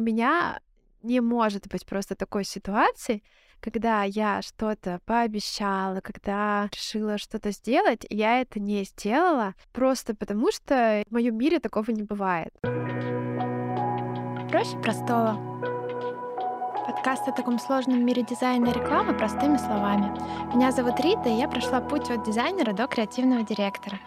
[0.00, 0.60] у меня
[1.02, 3.22] не может быть просто такой ситуации,
[3.60, 11.04] когда я что-то пообещала, когда решила что-то сделать, я это не сделала, просто потому что
[11.06, 12.50] в моем мире такого не бывает.
[14.48, 15.38] Проще простого.
[16.86, 20.10] Подкаст о таком сложном мире дизайна и рекламы простыми словами.
[20.54, 23.98] Меня зовут Рита, и я прошла путь от дизайнера до креативного директора.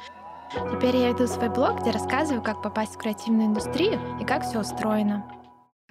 [0.71, 4.59] Теперь я веду свой блог, где рассказываю, как попасть в креативную индустрию и как все
[4.59, 5.23] устроено.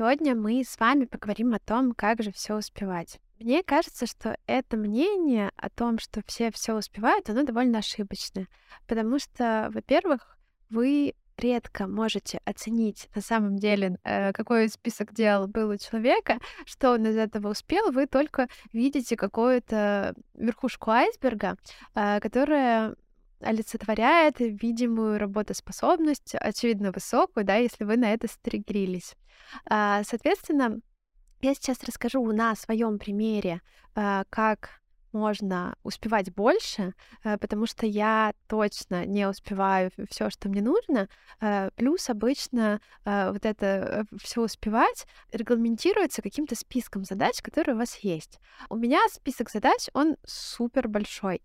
[0.03, 3.20] Сегодня мы с вами поговорим о том, как же все успевать.
[3.38, 8.48] Мне кажется, что это мнение о том, что все все успевают, оно довольно ошибочное,
[8.88, 10.37] потому что, во-первых,
[10.70, 16.91] вы редко можете оценить на самом деле, э, какой список дел был у человека, что
[16.91, 21.57] он из этого успел, вы только видите какую-то верхушку айсберга,
[21.95, 22.96] э, которая
[23.42, 29.15] олицетворяет видимую работоспособность, очевидно, высокую, да, если вы на это стригрились.
[29.68, 30.80] А, соответственно,
[31.41, 33.60] я сейчас расскажу на своем примере,
[33.95, 34.82] а, как
[35.13, 41.09] можно успевать больше, э, потому что я точно не успеваю все, что мне нужно.
[41.40, 47.98] Э, плюс обычно э, вот это все успевать регламентируется каким-то списком задач, которые у вас
[47.98, 48.40] есть.
[48.68, 51.43] У меня список задач, он супер большой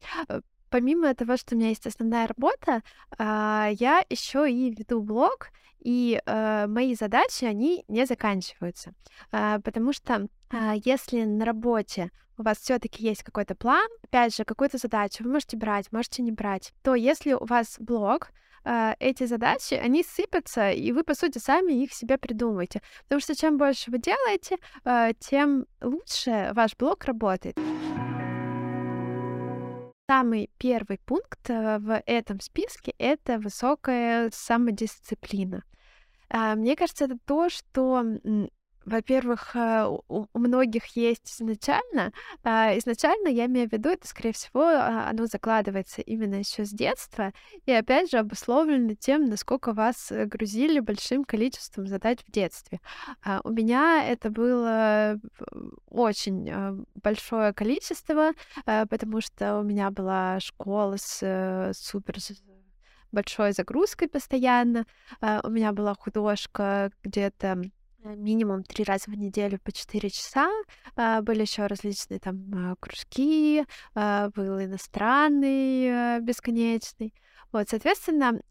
[0.69, 2.81] помимо того, что у меня есть основная работа,
[3.17, 8.93] а, я еще и веду блог, и э, мои задачи, они не заканчиваются.
[9.31, 14.43] А, потому что а, если на работе у вас все-таки есть какой-то план, опять же,
[14.43, 18.31] какую-то задачу, вы можете брать, можете не брать, то если у вас блог,
[18.99, 22.81] эти задачи, они сыпятся, и вы, по сути, сами их себе придумываете.
[23.03, 24.57] Потому что чем больше вы делаете,
[25.19, 27.57] тем лучше ваш блог работает.
[30.09, 35.65] Самый первый пункт э, в этом списке— это высокая самодисциплина.
[36.29, 38.03] А, мне кажется, это то, что
[38.87, 42.13] во-первых, э, у многих есть изначально.
[42.43, 46.69] А, изначально, я имею в виду, это, скорее всего, а, оно закладывается именно еще с
[46.69, 47.33] детства,
[47.65, 52.79] и опять же обусловлено тем, насколько вас э, грузили большим количеством задач в детстве.
[53.25, 55.19] А, у меня это было
[55.89, 58.31] очень большое количество,
[58.65, 62.15] потому что у меня была школа с э, супер
[63.11, 64.85] большой загрузкой постоянно.
[65.21, 70.49] У меня была художка где-то Э, минимум три раза в неделю по 4 часа.
[70.95, 73.65] А, были еще различные там а, кружки,
[73.95, 77.13] а, был иностранный бесконечный.
[77.51, 78.41] Вот, соответственно,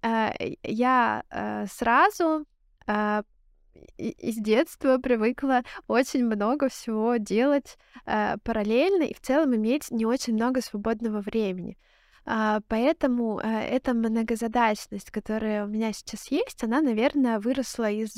[0.63, 1.23] я
[1.71, 2.47] сразу
[3.99, 10.63] из детства привыкла очень много всего делать параллельно и в целом иметь не очень много
[10.63, 11.77] свободного времени.
[12.27, 18.13] А, поэтому э, эта многозадачность, которая у меня сейчас есть, она, наверное, выросла из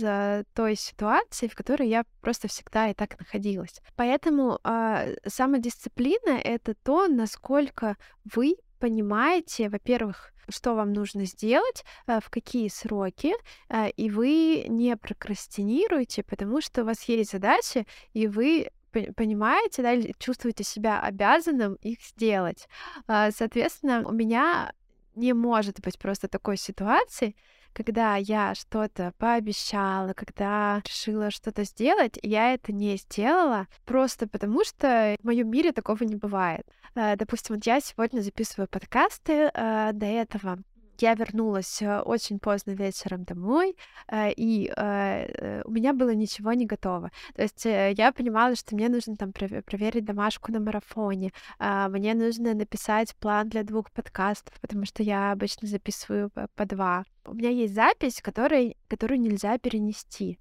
[0.54, 3.80] той ситуации, в которой я просто всегда и так находилась.
[3.96, 12.30] Поэтому а, самодисциплина— это то, насколько вы понимаете, во-первых, что вам нужно сделать, э, в
[12.30, 13.34] какие сроки,
[13.68, 18.70] э, и вы не прокрастинируете, потому что у вас есть задачи, и вы
[19.16, 22.68] понимаете, да, или чувствуете себя обязанным их сделать.
[23.06, 24.72] А, соответственно, у меня
[25.14, 27.34] не может быть просто такой ситуации,
[27.72, 35.16] когда я что-то пообещала, когда решила что-то сделать, я это не сделала, просто потому что
[35.20, 36.66] в моем мире такого не бывает.
[36.94, 40.58] А, допустим, вот я сегодня записываю подкасты, а, до этого
[41.02, 43.76] я вернулась э, очень поздно вечером домой,
[44.08, 47.10] э, и э, у меня было ничего не готово.
[47.34, 52.54] То есть я понимала, что мне нужно там проверить домашку на марафоне, а, мне нужно
[52.54, 57.04] написать план для двух подкастов, потому что я обычно записываю по два.
[57.26, 60.38] У меня есть запись, которой, которую нельзя перенести.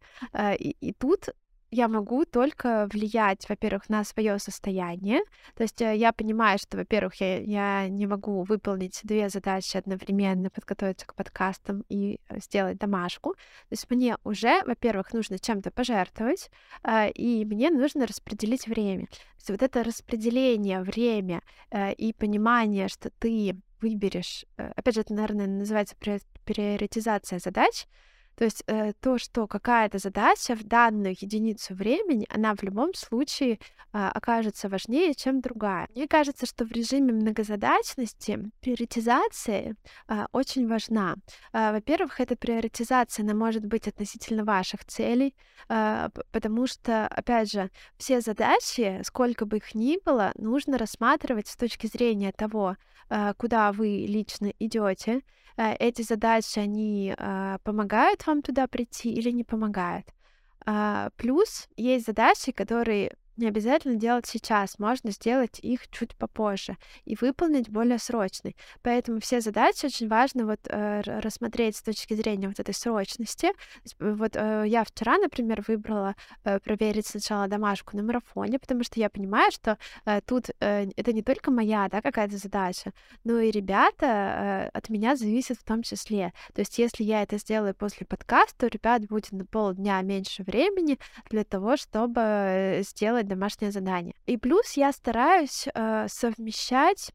[0.59, 1.29] И, и тут
[1.71, 5.21] я могу только влиять, во-первых, на свое состояние.
[5.55, 10.49] То есть э, я понимаю, что, во-первых, я, я не могу выполнить две задачи одновременно,
[10.49, 13.33] подготовиться к подкастам и э, сделать домашку.
[13.33, 16.49] То есть мне уже, во-первых, нужно чем-то пожертвовать,
[16.83, 19.07] э, и мне нужно распределить время.
[19.07, 21.41] То есть вот это распределение время
[21.97, 25.95] и понимание, что ты выберешь, опять же, это, наверное, называется
[26.45, 27.87] приоритизация задач,
[28.37, 33.53] то есть э, то, что какая-то задача в данную единицу времени, она в любом случае
[33.53, 33.57] э,
[34.13, 35.87] окажется важнее, чем другая.
[35.95, 39.75] Мне кажется, что в режиме многозадачности приоритизация
[40.07, 41.15] э, очень важна.
[41.51, 45.35] Э, во-первых, эта приоритизация, она может быть относительно ваших целей,
[45.67, 51.55] э, потому что, опять же, все задачи, сколько бы их ни было, нужно рассматривать с
[51.55, 52.77] точки зрения того,
[53.09, 55.23] э, куда вы лично идете,
[55.57, 60.05] Э, эти задачи, они а, помогают вам туда прийти или не помогают.
[60.65, 67.15] А, плюс есть задачи, которые не обязательно делать сейчас, можно сделать их чуть попозже и
[67.19, 68.55] выполнить более срочный.
[68.81, 73.51] Поэтому все задачи очень важно вот э, рассмотреть с точки зрения вот этой срочности.
[73.99, 79.09] Вот э, я вчера, например, выбрала э, проверить сначала домашку на марафоне, потому что я
[79.09, 82.91] понимаю, что э, тут э, это не только моя, да, какая-то задача,
[83.23, 86.33] но и ребята э, от меня зависят в том числе.
[86.53, 90.97] То есть если я это сделаю после подкаста, у ребят будет на полдня меньше времени
[91.29, 92.83] для того, чтобы э,
[93.27, 94.15] домашнее задание.
[94.25, 97.11] И плюс я стараюсь э, совмещать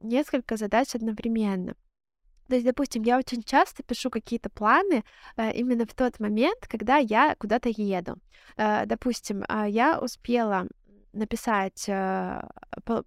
[0.00, 1.74] несколько задач одновременно.
[2.48, 5.04] То есть, допустим, я очень часто пишу какие-то планы
[5.36, 8.16] э, именно в тот момент, когда я куда-то еду.
[8.56, 10.66] Э, допустим, э, я успела
[11.12, 12.40] написать э,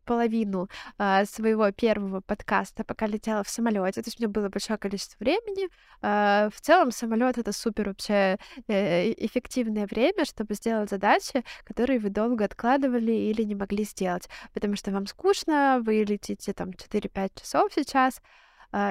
[0.05, 4.01] половину э, своего первого подкаста, пока летела в самолете.
[4.01, 5.69] То есть у меня было большое количество времени.
[6.01, 12.09] Э, в целом самолет это супер вообще э, эффективное время, чтобы сделать задачи, которые вы
[12.09, 17.71] долго откладывали или не могли сделать, потому что вам скучно, вы летите там 4-5 часов
[17.73, 18.21] сейчас,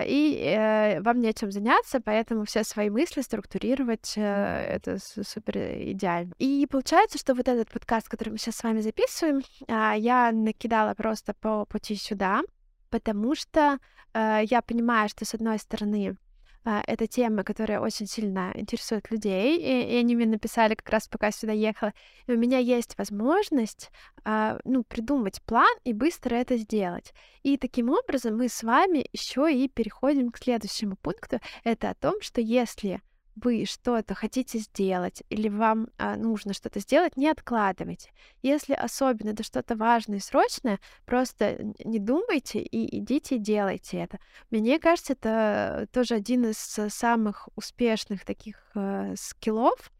[0.06, 5.58] и э, вам нечем заняться, поэтому все свои мысли структурировать э, это супер
[5.90, 6.32] идеально.
[6.38, 10.94] И получается, что вот этот подкаст, который мы сейчас с вами записываем, э, я накидала
[10.94, 12.42] просто по пути сюда,
[12.90, 13.78] потому что
[14.14, 16.16] э, я понимаю, что с одной стороны
[16.64, 21.08] а, это тема, которая очень сильно интересует людей, и, и они мне написали как раз
[21.08, 21.92] пока сюда ехала.
[22.26, 23.90] И у меня есть возможность
[24.24, 27.12] а, ну, придумать план и быстро это сделать.
[27.42, 31.40] И таким образом мы с вами еще и переходим к следующему пункту.
[31.64, 33.00] Это о том, что если
[33.36, 38.10] вы что-то хотите сделать или вам а, нужно что-то сделать, не откладывайте.
[38.42, 44.18] Если особенно это что-то важное и срочное, просто не думайте и идите и делайте это.
[44.50, 49.92] Мне кажется, это тоже один из самых успешных таких э, скиллов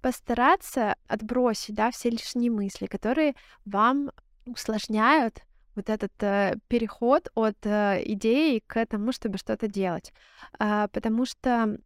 [0.00, 3.34] постараться отбросить да, все лишние мысли, которые
[3.64, 4.12] вам
[4.46, 5.42] усложняют
[5.74, 10.12] вот этот э, переход от э, идеи к тому, чтобы что-то делать.
[10.58, 11.78] А, потому что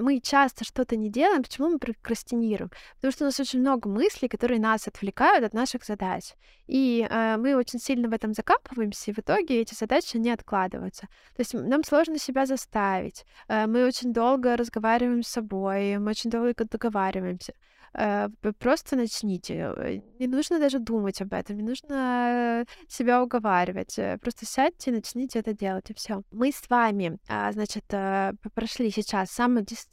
[0.00, 2.70] мы часто что-то не делаем, почему мы прокрастинируем?
[2.96, 6.34] Потому что у нас очень много мыслей, которые нас отвлекают от наших задач.
[6.66, 11.06] И э, мы очень сильно в этом закапываемся, и в итоге эти задачи не откладываются.
[11.36, 13.24] То есть нам сложно себя заставить.
[13.48, 17.52] Э, мы очень долго разговариваем с собой, мы очень долго договариваемся.
[17.92, 19.54] Э, просто начните.
[19.76, 23.98] Э, не нужно даже думать об этом, не нужно себя уговаривать.
[23.98, 26.22] Э, просто сядьте и начните это делать, и все.
[26.30, 27.84] Мы с вами, а, значит,
[28.54, 29.89] прошли сейчас самодисциплину,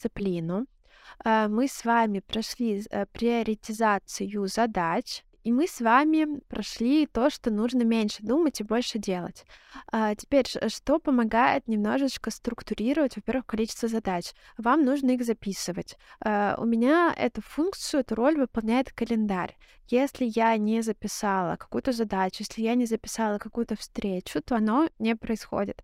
[1.26, 8.22] мы с вами прошли приоритизацию задач, и мы с вами прошли то, что нужно меньше
[8.22, 9.46] думать и больше делать.
[9.90, 14.34] А теперь, что помогает немножечко структурировать, во-первых, количество задач?
[14.58, 15.96] Вам нужно их записывать.
[16.22, 19.56] У меня эту функцию, эту роль выполняет календарь.
[19.88, 25.16] Если я не записала какую-то задачу, если я не записала какую-то встречу, то оно не
[25.16, 25.82] происходит.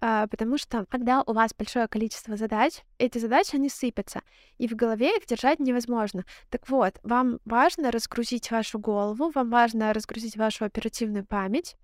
[0.00, 4.22] А, потому что когда у вас большое количество задач, эти задачи, они сыпятся,
[4.58, 6.24] и в голове их держать невозможно.
[6.50, 11.76] Так вот, вам важно разгрузить вашу голову, вам важно разгрузить вашу оперативную память,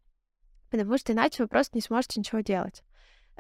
[0.71, 2.83] потому что иначе вы просто не сможете ничего делать.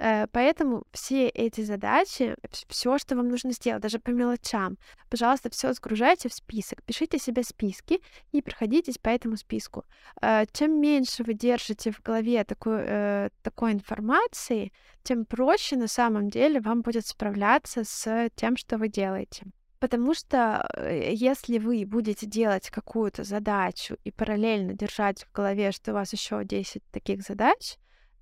[0.00, 2.34] Э, поэтому все эти задачи,
[2.68, 4.78] все, что вам нужно сделать, даже по мелочам,
[5.10, 8.00] пожалуйста, все сгружайте в список, пишите себе списки
[8.32, 9.84] и проходитесь по этому списку.
[10.22, 16.30] Э, чем меньше вы держите в голове такой, э, такой информации, тем проще на самом
[16.30, 19.44] деле вам будет справляться с тем, что вы делаете.
[19.80, 20.66] Потому что
[21.10, 26.44] если вы будете делать какую-то задачу и параллельно держать в голове, что у вас еще
[26.44, 27.78] 10 таких задач,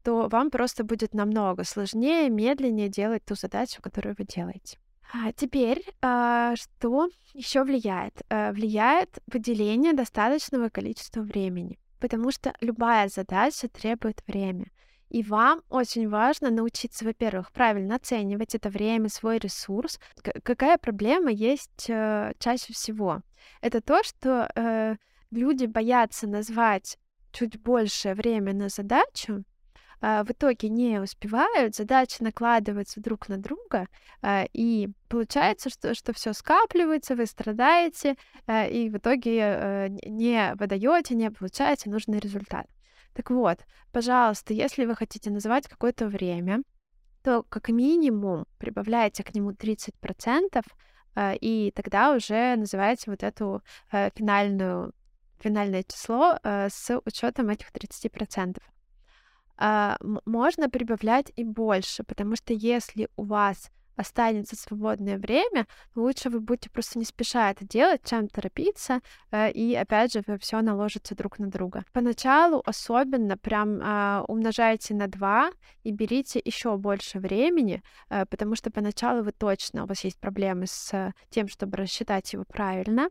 [0.08, 4.78] то вам просто будет намного сложнее, медленнее делать ту задачу, которую вы делаете.
[5.12, 8.14] А теперь, а, что еще влияет?
[8.30, 14.70] А, влияет выделение достаточного количества времени, потому что любая задача требует время.
[15.10, 20.00] И вам очень важно научиться, во-первых, правильно оценивать это время, свой ресурс.
[20.22, 23.20] К- какая проблема есть э, чаще всего?
[23.60, 24.96] Это то, что э,
[25.30, 26.96] люди боятся назвать
[27.30, 29.44] чуть большее время на задачу,
[30.00, 33.88] в итоге не успевают, задачи накладываются друг на друга,
[34.22, 41.14] а, и получается, что, что все скапливается, вы страдаете, а, и в итоге не выдаете,
[41.14, 42.66] не получаете нужный результат.
[43.14, 43.58] Так вот,
[43.92, 46.62] пожалуйста, если вы хотите называть какое-то время,
[47.24, 50.62] то как минимум прибавляйте к нему 30%,
[51.40, 54.92] и тогда уже называете вот эту финальную
[55.40, 58.77] финальное число с учетом этих 30% а,
[59.58, 66.70] можно прибавлять и больше, потому что если у вас останется свободное время, лучше вы будете
[66.70, 69.00] просто не спеша это делать, чем торопиться,
[69.32, 71.84] э, и опять же все наложится друг на друга.
[71.92, 75.50] Поначалу особенно прям э, умножайте на 2
[75.82, 80.66] и берите еще больше времени, э, потому что поначалу вы точно, у вас есть проблемы
[80.68, 83.08] с тем, чтобы рассчитать его правильно,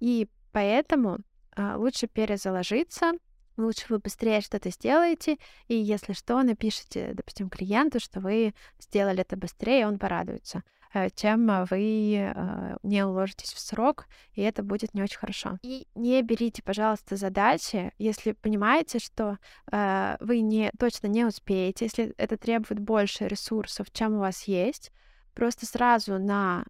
[0.00, 1.18] и поэтому
[1.56, 3.12] э, лучше перезаложиться,
[3.56, 5.36] лучше вы быстрее что-то сделаете,
[5.68, 10.62] и если что, напишите, допустим, клиенту, что вы сделали это быстрее, он порадуется
[10.94, 15.58] э, чем вы э, не уложитесь в срок, и это будет не очень хорошо.
[15.62, 19.38] И не берите, пожалуйста, задачи, если понимаете, что
[19.70, 24.92] э, вы не, точно не успеете, если это требует больше ресурсов, чем у вас есть,
[25.34, 26.64] просто сразу на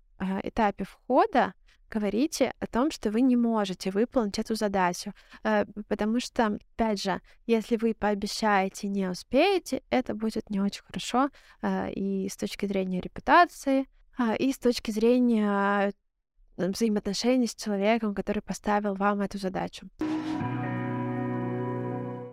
[0.45, 1.53] этапе входа
[1.93, 5.13] говорите о том, что вы не можете выполнить эту задачу,
[5.45, 11.29] э, потому что, опять же, если вы пообещаете не успеете, это будет не очень хорошо
[11.61, 13.87] э, и с точки зрения репутации,
[14.19, 15.93] а, и с точки зрения
[16.57, 19.89] взаимоотношений с человеком, который поставил вам эту задачу.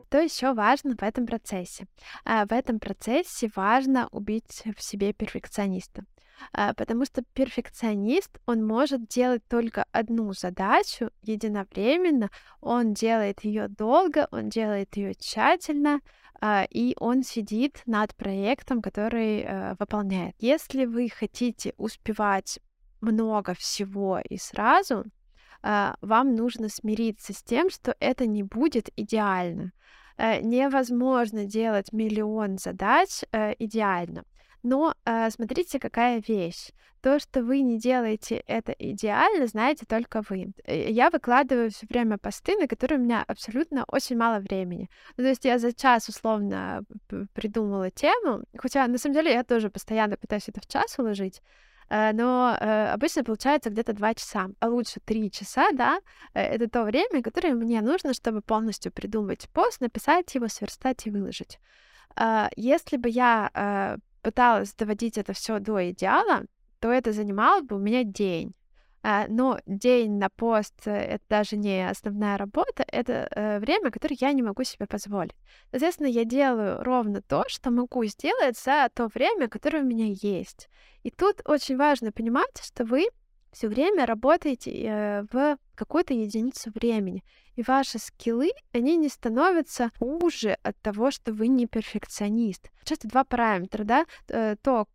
[0.08, 1.86] Что еще важно в этом процессе?
[2.26, 6.04] В этом процессе важно убить в себе перфекциониста.
[6.54, 12.30] А, потому что перфекционист, он может делать только одну задачу единовременно,
[12.62, 16.02] он делает ее долго, он делает ее тщательно,
[16.42, 20.36] а, и он сидит над проектом, который э, выполняет.
[20.40, 22.60] Если вы хотите успевать
[23.02, 25.06] много всего и сразу,
[25.62, 29.74] а, вам нужно смириться с тем, что это не будет идеально.
[30.18, 34.24] Э, невозможно делать миллион задач э, идеально.
[34.64, 36.72] Но э, смотрите, какая вещь.
[37.02, 40.52] То, что вы не делаете это идеально, знаете только вы.
[40.66, 44.90] Э, я выкладываю все время посты, на которые у меня абсолютно очень мало времени.
[45.16, 46.84] Ну, то есть я за час условно
[47.34, 51.42] придумала тему, хотя на самом деле я тоже постоянно пытаюсь это в час уложить,
[51.90, 56.02] э, но э, обычно получается где-то два часа, а лучше три часа, да,
[56.34, 61.60] это то время, которое мне нужно, чтобы полностью придумать пост, написать его, сверстать и выложить.
[62.58, 66.46] Если бы я пыталась доводить это все до идеала,
[66.80, 68.54] то это занимало бы у меня день.
[69.02, 74.34] А, но день на пост это даже не основная работа, это э, время, которое я
[74.34, 75.36] не могу себе позволить.
[75.72, 80.70] Соответственно, я делаю ровно то, что могу сделать за то время, которое у меня есть.
[81.04, 83.08] И тут очень важно понимать, что вы
[83.54, 87.24] все время работаете э, в какую-то единицу времени.
[87.56, 92.70] И ваши скиллы, они не становятся хуже от того, что вы не перфекционист.
[92.84, 94.88] Часто два параметра, да, э, то,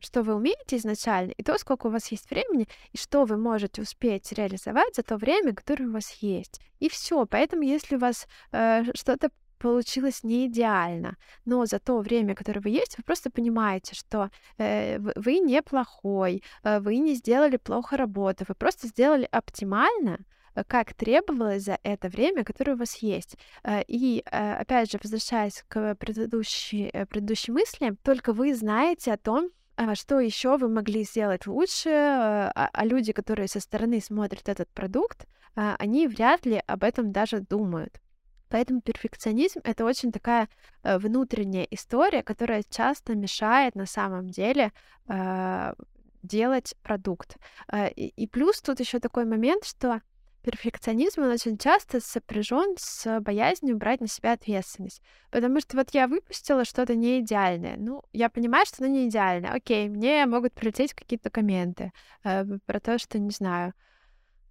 [0.00, 3.82] что вы умеете изначально, и то, сколько у вас есть времени, и что вы можете
[3.82, 6.60] успеть реализовать за то время, которое у вас есть.
[6.78, 7.26] И все.
[7.26, 12.70] Поэтому, если у вас э, что-то получилось не идеально, но за то время, которое вы
[12.70, 18.54] есть, вы просто понимаете, что э, вы неплохой, э, вы не сделали плохо работу, вы
[18.54, 20.20] просто сделали оптимально,
[20.54, 23.36] э, как требовалось за это время, которое у вас есть.
[23.64, 29.50] Э, и, э, опять же, возвращаясь к предыдущей, предыдущей мысли, только вы знаете о том,
[29.94, 35.26] что еще вы могли сделать лучше, а, а люди, которые со стороны смотрят этот продукт,
[35.54, 38.00] они вряд ли об этом даже думают.
[38.48, 40.48] Поэтому перфекционизм это очень такая
[40.82, 44.72] э, внутренняя история, которая часто мешает на самом деле
[45.08, 45.74] э,
[46.22, 47.36] делать продукт.
[47.70, 50.00] Э, и, плюс тут еще такой момент, что
[50.42, 55.02] перфекционизм, он очень часто сопряжен с боязнью брать на себя ответственность.
[55.30, 57.76] Потому что вот я выпустила что-то не идеальное.
[57.76, 59.52] Ну, я понимаю, что оно не идеальное.
[59.52, 61.92] Окей, мне могут прилететь какие-то комменты
[62.24, 63.74] э, про то, что, не знаю,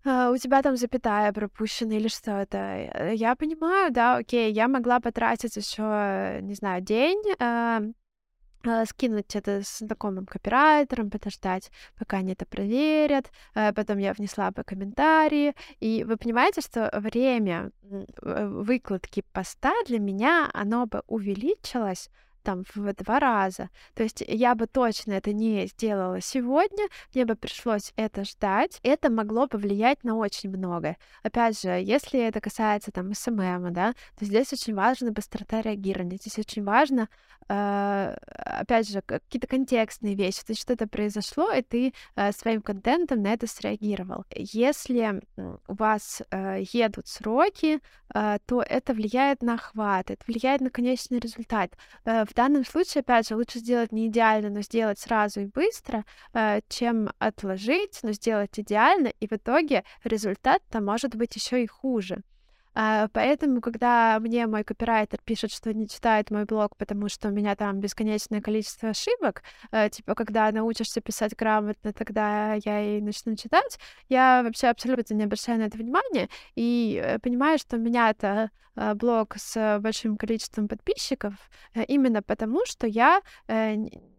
[0.08, 2.58] а, у тебя там запятая пропущена или что это.
[2.58, 7.82] Э, я понимаю, да, окей, я могла потратить еще, не знаю, день, э,
[8.64, 14.52] э, скинуть это с знакомым копирайтером, подождать, пока они это проверят, э, потом я внесла
[14.52, 17.72] бы комментарии, и вы понимаете, что время
[18.22, 22.10] выкладки поста для меня, оно бы увеличилось
[22.48, 23.70] там в два раза.
[23.94, 28.80] То есть я бы точно это не сделала сегодня, мне бы пришлось это ждать.
[28.84, 30.96] Это могло повлиять на очень многое.
[31.24, 36.16] Опять же, если это касается там SMM, да, то здесь очень важно быстрота реагирования.
[36.16, 37.10] Здесь очень важно
[37.50, 43.22] э, опять же, какие-то контекстные вещи, то есть что-то произошло, и ты э, своим контентом
[43.22, 44.26] на это среагировал.
[44.36, 47.80] Если у вас э, едут сроки,
[48.14, 51.72] то это влияет на охват, это влияет на конечный результат.
[52.06, 56.62] В данном случае, опять же, лучше сделать не идеально, но сделать сразу и быстро, э,
[56.70, 62.22] чем отложить, но сделать идеально, и в итоге результат-то может быть еще и хуже.
[62.80, 67.32] А, поэтому, когда мне мой копирайтер пишет, что не читает мой блог, потому что у
[67.32, 69.42] меня там бесконечное количество ошибок,
[69.72, 73.80] э, типа, когда научишься писать грамотно, тогда я и начну читать,
[74.10, 76.30] я вообще абсолютно не обращаю на это внимания.
[76.54, 81.34] И э, понимаю, что у меня-то э, блог с большим количеством подписчиков
[81.88, 83.22] именно потому, что я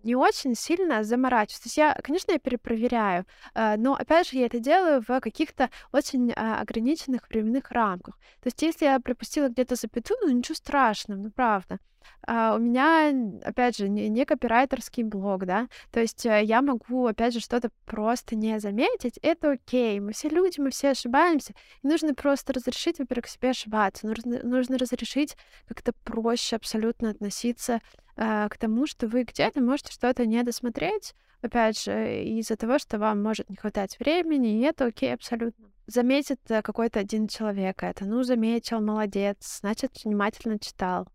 [0.02, 1.60] не очень сильно заморачиваюсь.
[1.60, 6.32] То есть я, конечно, я перепроверяю, но, опять же, я это делаю в каких-то очень
[6.32, 8.16] ограниченных временных рамках.
[8.40, 11.78] То есть если я пропустила где-то запятую, ну ничего страшного, ну правда.
[12.26, 13.12] А у меня,
[13.42, 17.70] опять же, не, не копирайтерский блог, да, то есть э, я могу, опять же, что-то
[17.86, 22.98] просто не заметить, это окей, мы все люди, мы все ошибаемся, и нужно просто разрешить,
[22.98, 25.36] во-первых, себе ошибаться, нужно, нужно разрешить
[25.66, 27.80] как-то проще абсолютно относиться
[28.16, 32.98] э, к тому, что вы где-то можете что-то не досмотреть, опять же, из-за того, что
[32.98, 38.04] вам может не хватать времени, и это окей абсолютно заметит э, какой-то один человек это,
[38.04, 41.08] ну, заметил, молодец, значит, внимательно читал.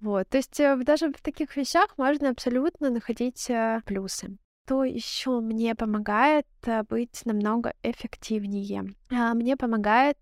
[0.00, 4.36] Вот, то есть э, даже в таких вещах можно абсолютно находить э, плюсы.
[4.66, 6.46] То еще мне помогает
[6.88, 8.94] быть намного эффективнее.
[9.10, 10.16] А, мне помогает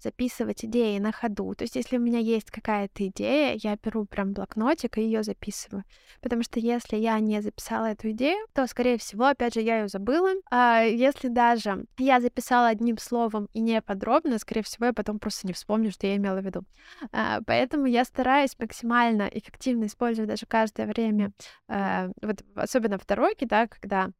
[0.00, 1.54] записывать идеи на ходу.
[1.54, 5.84] То есть, если у меня есть какая-то идея, я беру прям блокнотик и ее записываю.
[6.20, 9.88] Потому что если я не записала эту идею, то, скорее всего, опять же, я ее
[9.88, 10.30] забыла.
[10.50, 15.46] А если даже я записала одним словом и не подробно, скорее всего, я потом просто
[15.46, 16.62] не вспомню, что я имела в виду.
[17.12, 21.32] А, поэтому я стараюсь максимально эффективно использовать даже каждое время,
[21.68, 24.10] а, вот особенно в дороге, да, когда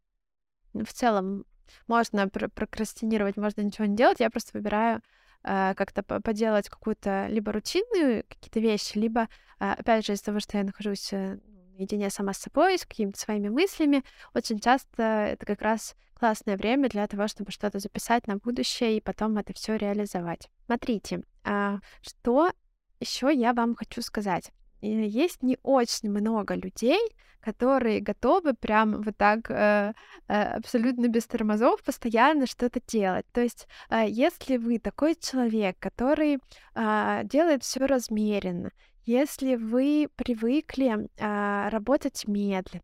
[0.74, 1.44] в целом
[1.86, 5.02] можно прокрастинировать, можно ничего не делать, я просто выбираю
[5.42, 9.28] как-то поделать какую-то либо рутинную какие-то вещи, либо,
[9.58, 11.38] а, опять же, из-за того, что я нахожусь э,
[11.78, 14.04] наедине сама с собой, с какими-то своими мыслями,
[14.34, 19.00] очень часто это как раз классное время для того, чтобы что-то записать на будущее и
[19.00, 20.50] потом это все реализовать.
[20.66, 22.50] Смотрите, а, что
[23.00, 24.50] еще я вам хочу сказать.
[24.80, 27.00] Есть не очень много людей,
[27.40, 29.92] которые готовы прям вот так э,
[30.28, 33.26] э, абсолютно без тормозов постоянно что-то делать.
[33.32, 36.38] То есть, э, если вы такой человек, который
[36.74, 38.70] э, делает все размеренно,
[39.04, 42.82] если вы привыкли э, работать медленно,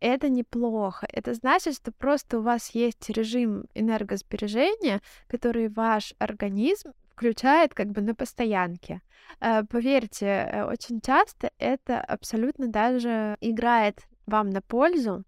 [0.00, 1.06] это неплохо.
[1.10, 8.02] Это значит, что просто у вас есть режим энергосбережения, который ваш организм включает как бы
[8.02, 9.00] на постоянке.
[9.40, 15.24] Э, поверьте, э, очень часто это абсолютно даже играет вам на пользу,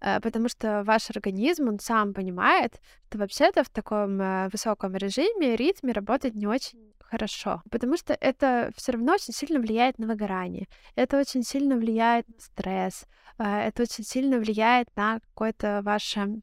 [0.00, 4.18] э, потому что ваш организм, он сам понимает, что вообще-то в таком
[4.50, 9.98] высоком режиме, ритме работать не очень хорошо, потому что это все равно очень сильно влияет
[9.98, 13.06] на выгорание, это очень сильно влияет на стресс,
[13.38, 16.40] это очень сильно влияет на какое-то ваше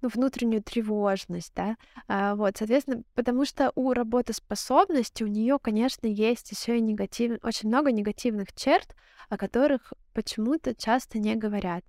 [0.00, 6.50] ну, внутреннюю тревожность, да, а, вот, соответственно, потому что у работоспособности у нее, конечно, есть
[6.50, 8.94] еще и негатив, очень много негативных черт,
[9.28, 11.84] о которых почему-то часто не говорят.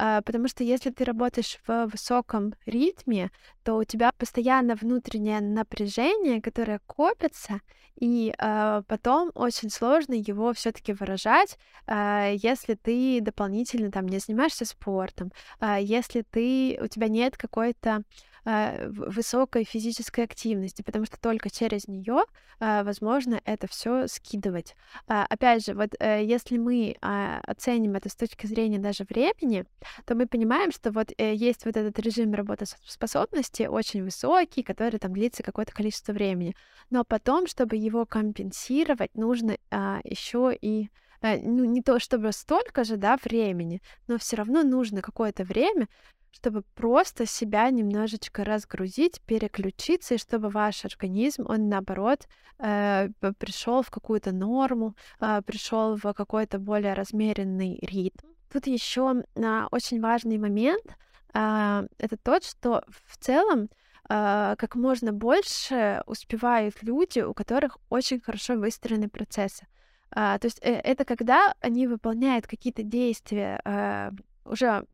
[0.00, 3.32] А, потому что если ты работаешь в высоком ритме,
[3.64, 7.60] то у тебя постоянно внутреннее напряжение, которое копится,
[7.96, 11.58] и э, потом очень сложно его все-таки выражать,
[11.88, 15.32] э, если ты дополнительно там не занимаешься спортом,
[15.80, 18.04] если ты у тебя нет какой-то
[18.44, 22.24] высокой физической активности, потому что только через нее
[22.60, 24.74] э, возможно это все скидывать.
[25.08, 29.64] Э, опять же, вот э, если мы э, оценим это с точки зрения даже времени,
[30.04, 35.12] то мы понимаем, что вот э, есть вот этот режим работоспособности очень высокий, который там
[35.12, 36.54] длится какое-то количество времени,
[36.90, 40.90] но потом, чтобы его компенсировать, нужно э, еще и
[41.22, 45.88] э, ну, не то чтобы столько же, да, времени, но все равно нужно какое-то время,
[46.30, 52.26] чтобы просто себя немножечко разгрузить, переключиться, и чтобы ваш организм, он наоборот
[52.58, 58.26] э, пришел в какую-то норму, э, пришел в какой-то более размеренный ритм.
[58.52, 60.96] Тут еще э, очень важный момент
[61.34, 63.68] э, это тот, что в целом
[64.08, 69.66] э, как можно больше успевают люди, у которых очень хорошо выстроены процессы.
[70.10, 74.86] Uh, то есть э, это когда они выполняют какие-то действия uh, уже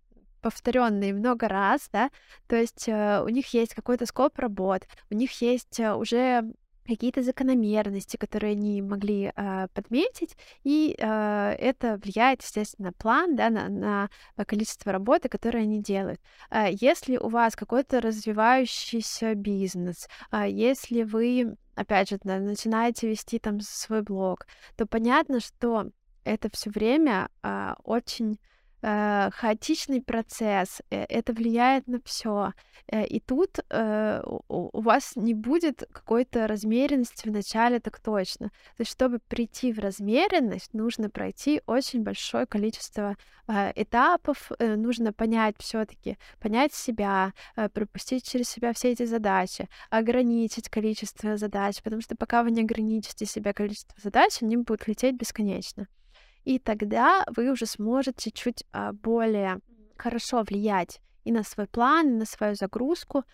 [0.45, 2.11] повторенные много раз, да,
[2.47, 6.45] то есть э, у них есть какой-то скоп работ, у них есть э, уже
[6.87, 13.49] какие-то закономерности, которые они могли э, подметить, и э, это влияет, естественно, на план, да,
[13.49, 16.21] на, на количество работы, которые они делают.
[16.51, 23.39] Э, если у вас какой-то развивающийся бизнес, э, если вы, опять же, да, начинаете вести
[23.39, 25.87] там свой блог, то понятно, что
[26.25, 28.39] это все время э, очень
[28.85, 32.53] э, хаотичный процесс, э, это влияет на все.
[32.87, 38.49] Э, и тут у, вас не будет какой-то размеренности в начале, так точно.
[38.49, 43.17] То есть, чтобы прийти в размеренность, нужно пройти очень большое количество
[43.75, 47.33] этапов, нужно понять все-таки, понять себя,
[47.75, 53.27] пропустить через себя все эти задачи, ограничить количество задач, потому что пока вы не ограничите
[53.27, 55.89] себя количество задач, они будут лететь бесконечно
[56.45, 59.61] и тогда вы уже сможете чуть а, более
[59.97, 63.25] хорошо влиять и на свой план, и на свою загрузку.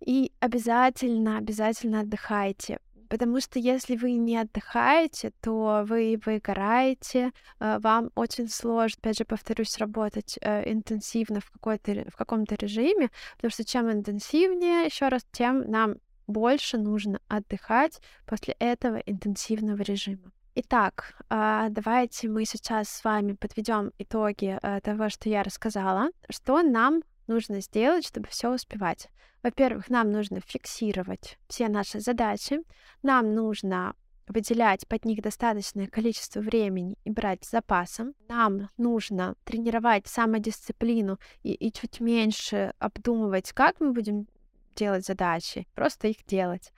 [0.00, 2.78] И обязательно, обязательно отдыхайте.
[3.08, 9.24] Потому что если вы не отдыхаете, то вы выгораете, а, вам очень сложно, опять же,
[9.24, 15.24] повторюсь, работать э, интенсивно в, какой-то, в каком-то режиме, потому что чем интенсивнее, еще раз,
[15.30, 20.32] тем нам больше нужно отдыхать после этого интенсивного режима.
[20.58, 26.08] Итак, а, давайте мы сейчас с вами подведем итоги э, того, что я рассказала.
[26.30, 29.10] Что нам нужно сделать, чтобы все успевать?
[29.42, 32.60] Во-первых, нам нужно фиксировать все наши задачи,
[33.02, 33.94] нам нужно
[34.28, 38.14] выделять под них достаточное количество времени и брать с запасом.
[38.26, 44.26] Нам нужно тренировать самодисциплину и, и чуть меньше обдумывать, как мы будем
[44.74, 46.72] делать задачи, просто их делать.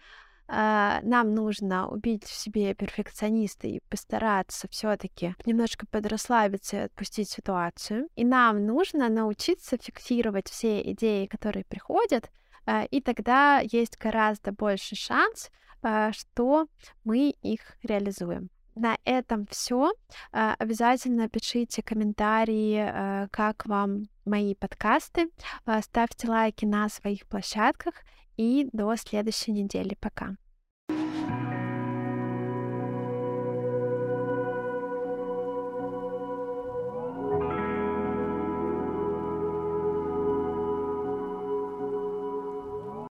[0.50, 8.08] А, нам нужно убить в себе перфекциониста и постараться все-таки немножко подрасслабиться и отпустить ситуацию.
[8.16, 12.30] И нам нужно научиться фиксировать все идеи, которые приходят,
[12.64, 15.50] а, и тогда есть гораздо больше шанс,
[15.82, 16.66] а, что
[17.04, 18.48] мы их реализуем.
[18.74, 19.92] На этом все.
[20.30, 25.30] Обязательно пишите комментарии, как вам мои подкасты,
[25.80, 27.94] ставьте лайки на своих площадках
[28.38, 29.94] и до следующей недели.
[30.00, 30.36] Пока.